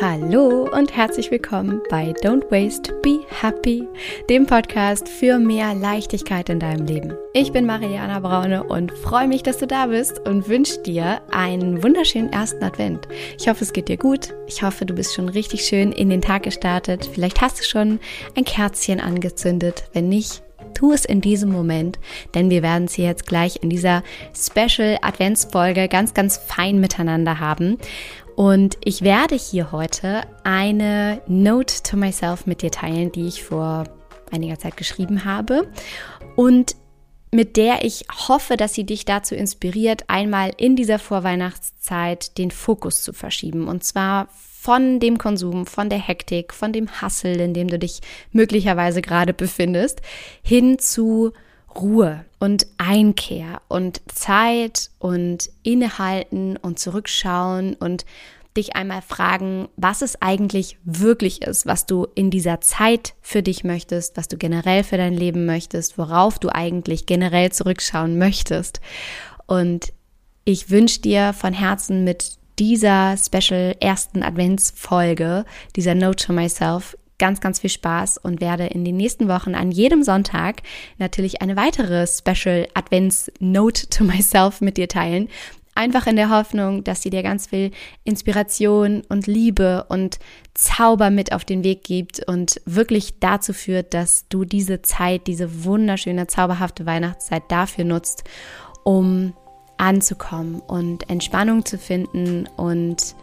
[0.00, 3.82] Hallo und herzlich willkommen bei Don't Waste, Be Happy,
[4.30, 7.14] dem Podcast für mehr Leichtigkeit in deinem Leben.
[7.32, 11.82] Ich bin Mariana Braune und freue mich, dass du da bist und wünsche dir einen
[11.82, 13.08] wunderschönen ersten Advent.
[13.40, 14.34] Ich hoffe, es geht dir gut.
[14.46, 17.10] Ich hoffe, du bist schon richtig schön in den Tag gestartet.
[17.12, 17.98] Vielleicht hast du schon
[18.36, 19.82] ein Kerzchen angezündet.
[19.94, 20.44] Wenn nicht,
[20.74, 21.98] tu es in diesem Moment,
[22.36, 27.78] denn wir werden sie jetzt gleich in dieser Special Adventsfolge ganz, ganz fein miteinander haben.
[28.38, 33.82] Und ich werde hier heute eine Note to myself mit dir teilen, die ich vor
[34.30, 35.66] einiger Zeit geschrieben habe
[36.36, 36.76] und
[37.32, 43.02] mit der ich hoffe, dass sie dich dazu inspiriert, einmal in dieser Vorweihnachtszeit den Fokus
[43.02, 43.66] zu verschieben.
[43.66, 48.02] Und zwar von dem Konsum, von der Hektik, von dem Hassel, in dem du dich
[48.30, 50.00] möglicherweise gerade befindest,
[50.44, 51.32] hin zu
[51.78, 58.04] Ruhe und Einkehr und Zeit und Innehalten und Zurückschauen und
[58.58, 63.64] dich einmal fragen, was es eigentlich wirklich ist, was du in dieser Zeit für dich
[63.64, 68.80] möchtest, was du generell für dein Leben möchtest, worauf du eigentlich generell zurückschauen möchtest.
[69.46, 69.92] Und
[70.44, 75.44] ich wünsche dir von Herzen mit dieser Special ersten Adventsfolge,
[75.76, 79.70] dieser Note to Myself, ganz, ganz viel Spaß und werde in den nächsten Wochen an
[79.70, 80.62] jedem Sonntag
[80.98, 85.28] natürlich eine weitere Special Advents Note to Myself mit dir teilen.
[85.78, 87.70] Einfach in der Hoffnung, dass sie dir ganz viel
[88.02, 90.18] Inspiration und Liebe und
[90.52, 95.64] Zauber mit auf den Weg gibt und wirklich dazu führt, dass du diese Zeit, diese
[95.64, 98.24] wunderschöne, zauberhafte Weihnachtszeit dafür nutzt,
[98.82, 99.34] um
[99.76, 103.14] anzukommen und Entspannung zu finden und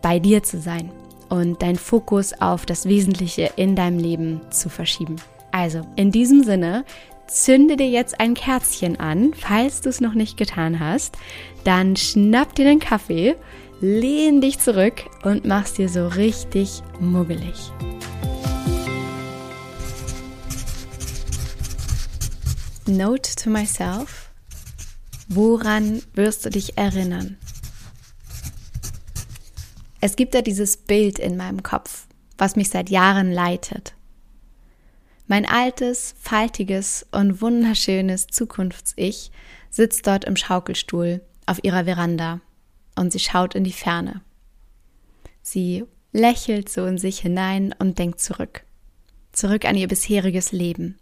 [0.00, 0.90] bei dir zu sein
[1.28, 5.16] und dein Fokus auf das Wesentliche in deinem Leben zu verschieben.
[5.52, 6.86] Also, in diesem Sinne,
[7.26, 11.16] zünde dir jetzt ein Kerzchen an, falls du es noch nicht getan hast.
[11.64, 13.36] Dann schnapp dir den Kaffee,
[13.80, 17.72] lehn dich zurück und mach's dir so richtig muggelig.
[22.86, 24.30] Note to myself.
[25.28, 27.38] Woran wirst du dich erinnern?
[30.02, 33.94] Es gibt da dieses Bild in meinem Kopf, was mich seit Jahren leitet.
[35.26, 39.30] Mein altes, faltiges und wunderschönes Zukunfts-Ich
[39.70, 42.40] sitzt dort im Schaukelstuhl auf ihrer Veranda
[42.94, 44.20] und sie schaut in die Ferne.
[45.42, 48.64] Sie lächelt so in sich hinein und denkt zurück.
[49.32, 50.98] Zurück an ihr bisheriges Leben.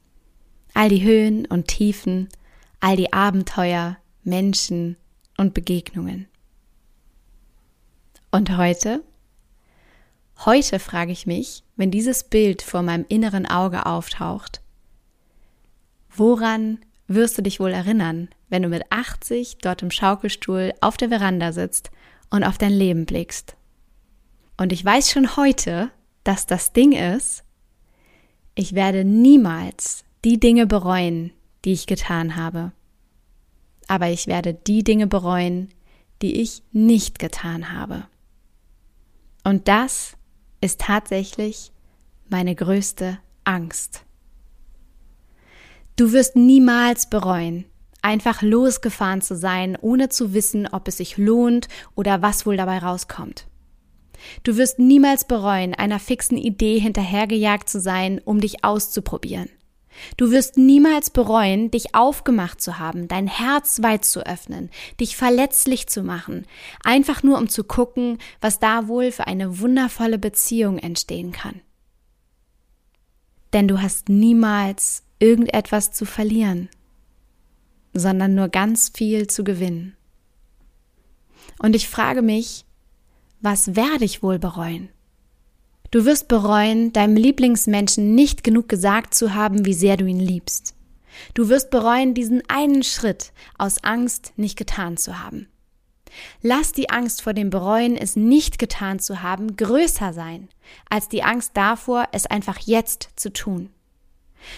[0.72, 2.28] All die Höhen und Tiefen,
[2.80, 4.96] all die Abenteuer, Menschen
[5.36, 6.28] und Begegnungen.
[8.30, 9.02] Und heute?
[10.38, 14.60] Heute frage ich mich, wenn dieses Bild vor meinem inneren Auge auftaucht,
[16.10, 21.10] woran wirst du dich wohl erinnern, wenn du mit 80 dort im Schaukelstuhl auf der
[21.10, 21.90] Veranda sitzt
[22.30, 23.56] und auf dein Leben blickst?
[24.56, 25.90] Und ich weiß schon heute,
[26.24, 27.44] dass das Ding ist,
[28.54, 31.32] ich werde niemals die Dinge bereuen,
[31.64, 32.72] die ich getan habe.
[33.88, 35.68] Aber ich werde die Dinge bereuen,
[36.20, 38.06] die ich nicht getan habe.
[39.44, 40.16] Und das
[40.62, 41.72] ist tatsächlich
[42.30, 44.04] meine größte Angst.
[45.96, 47.66] Du wirst niemals bereuen,
[48.00, 52.78] einfach losgefahren zu sein, ohne zu wissen, ob es sich lohnt oder was wohl dabei
[52.78, 53.46] rauskommt.
[54.44, 59.50] Du wirst niemals bereuen, einer fixen Idee hinterhergejagt zu sein, um dich auszuprobieren.
[60.16, 64.70] Du wirst niemals bereuen, dich aufgemacht zu haben, dein Herz weit zu öffnen,
[65.00, 66.46] dich verletzlich zu machen,
[66.82, 71.60] einfach nur um zu gucken, was da wohl für eine wundervolle Beziehung entstehen kann.
[73.52, 76.68] Denn du hast niemals irgendetwas zu verlieren,
[77.94, 79.96] sondern nur ganz viel zu gewinnen.
[81.58, 82.64] Und ich frage mich,
[83.40, 84.88] was werde ich wohl bereuen?
[85.92, 90.74] Du wirst bereuen, deinem Lieblingsmenschen nicht genug gesagt zu haben, wie sehr du ihn liebst.
[91.34, 95.48] Du wirst bereuen, diesen einen Schritt aus Angst nicht getan zu haben.
[96.40, 100.48] Lass die Angst vor dem Bereuen, es nicht getan zu haben, größer sein,
[100.88, 103.68] als die Angst davor, es einfach jetzt zu tun.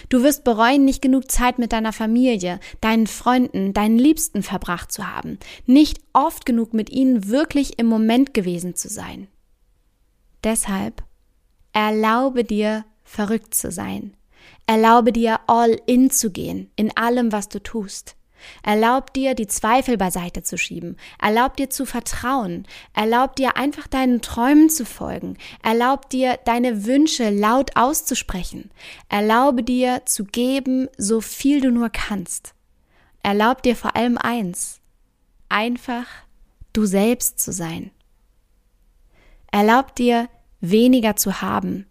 [0.07, 5.05] Du wirst bereuen, nicht genug Zeit mit deiner Familie, deinen Freunden, deinen Liebsten verbracht zu
[5.05, 9.27] haben, nicht oft genug mit ihnen wirklich im Moment gewesen zu sein.
[10.45, 11.03] Deshalb
[11.75, 14.15] Erlaube dir, verrückt zu sein.
[14.65, 18.15] Erlaube dir, all in zu gehen, in allem, was du tust.
[18.63, 20.95] Erlaub dir, die Zweifel beiseite zu schieben.
[21.21, 22.65] Erlaub dir zu vertrauen.
[22.93, 25.37] Erlaub dir einfach deinen Träumen zu folgen.
[25.63, 28.71] Erlaub dir, deine Wünsche laut auszusprechen.
[29.09, 32.53] Erlaube dir zu geben, so viel du nur kannst.
[33.21, 34.79] Erlaub dir vor allem eins.
[35.49, 36.05] Einfach
[36.71, 37.91] du selbst zu sein.
[39.51, 40.29] Erlaub dir,
[40.71, 41.85] weniger zu haben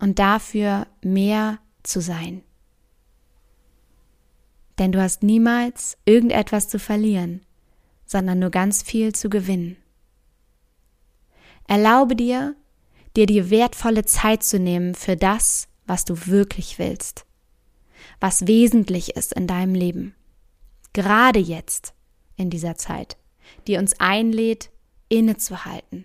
[0.00, 2.42] und dafür mehr zu sein.
[4.78, 7.40] Denn du hast niemals irgendetwas zu verlieren,
[8.04, 9.76] sondern nur ganz viel zu gewinnen.
[11.66, 12.54] Erlaube dir,
[13.16, 17.24] dir die wertvolle Zeit zu nehmen für das, was du wirklich willst,
[18.20, 20.14] was wesentlich ist in deinem Leben.
[20.92, 21.94] Gerade jetzt,
[22.36, 23.16] in dieser Zeit,
[23.66, 24.70] die uns einlädt,
[25.08, 26.04] innezuhalten,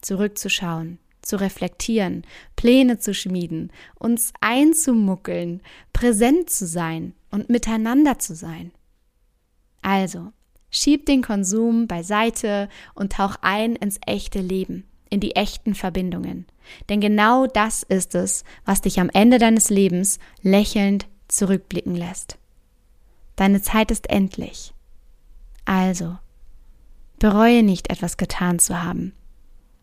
[0.00, 2.24] zurückzuschauen, zu reflektieren,
[2.56, 5.62] Pläne zu schmieden, uns einzumuckeln,
[5.92, 8.72] präsent zu sein und miteinander zu sein.
[9.82, 10.32] Also,
[10.70, 16.46] schieb den Konsum beiseite und tauch ein ins echte Leben, in die echten Verbindungen.
[16.88, 22.38] Denn genau das ist es, was dich am Ende deines Lebens lächelnd zurückblicken lässt.
[23.36, 24.74] Deine Zeit ist endlich.
[25.64, 26.18] Also,
[27.18, 29.12] bereue nicht etwas getan zu haben,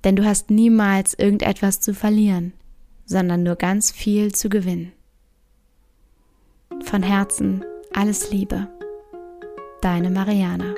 [0.05, 2.53] denn du hast niemals irgendetwas zu verlieren,
[3.05, 4.93] sondern nur ganz viel zu gewinnen.
[6.85, 8.67] Von Herzen alles Liebe.
[9.81, 10.75] Deine Mariana.